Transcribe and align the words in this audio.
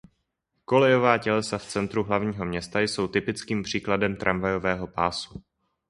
Kolejová 0.65 1.17
tělesa 1.17 1.57
v 1.57 1.65
centru 1.65 2.03
hlavního 2.03 2.45
města 2.45 2.79
jsou 2.81 3.07
typickým 3.07 3.63
příkladem 3.63 4.15
tramvajového 4.15 4.87
pásu. 4.87 5.43